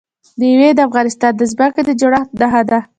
[0.39, 2.79] مېوې د افغانستان د ځمکې د جوړښت نښه ده.